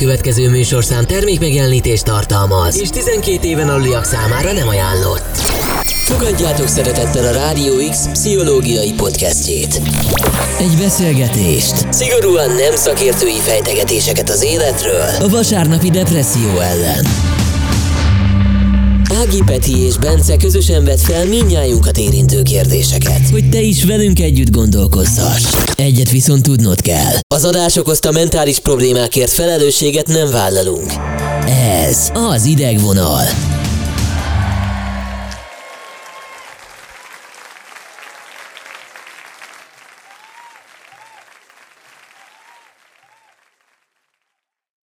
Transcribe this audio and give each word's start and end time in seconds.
következő 0.00 0.48
műsorszám 0.48 1.04
termékmegjelenítést 1.04 2.04
tartalmaz, 2.04 2.80
és 2.80 2.88
12 2.88 3.48
éven 3.48 3.68
aluliak 3.68 4.04
számára 4.04 4.52
nem 4.52 4.68
ajánlott. 4.68 5.36
Fogadjátok 6.04 6.68
szeretettel 6.68 7.26
a 7.26 7.32
Rádió 7.32 7.72
X 7.90 8.08
pszichológiai 8.12 8.92
podcastjét. 8.92 9.80
Egy 10.58 10.76
beszélgetést, 10.78 11.92
szigorúan 11.92 12.50
nem 12.50 12.76
szakértői 12.76 13.38
fejtegetéseket 13.38 14.30
az 14.30 14.42
életről, 14.42 15.08
a 15.18 15.28
vasárnapi 15.28 15.90
depresszió 15.90 16.58
ellen. 16.58 17.04
Ági 19.20 19.42
Peti 19.46 19.78
és 19.78 19.96
Bence 19.96 20.36
közösen 20.36 20.84
vett 20.84 21.00
fel 21.00 21.24
mindnyájunkat 21.26 21.98
érintő 21.98 22.42
kérdéseket, 22.42 23.28
hogy 23.30 23.48
te 23.48 23.60
is 23.60 23.84
velünk 23.84 24.20
együtt 24.20 24.50
gondolkozhass. 24.50 25.42
Egyet 25.76 26.10
viszont 26.10 26.42
tudnod 26.42 26.80
kell. 26.80 27.14
Az 27.34 27.44
adás 27.44 27.76
okozta 27.76 28.10
mentális 28.10 28.58
problémákért 28.58 29.32
felelősséget 29.32 30.06
nem 30.06 30.30
vállalunk. 30.30 30.92
Ez 31.86 32.10
az 32.14 32.44
idegvonal. 32.44 33.24